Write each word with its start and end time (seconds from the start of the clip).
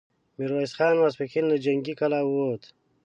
ميرويس 0.37 0.71
خان 0.77 0.93
ماسپښين 1.01 1.45
له 1.51 1.57
جنګي 1.65 1.93
کلا 1.99 2.19
ووت، 2.25 2.63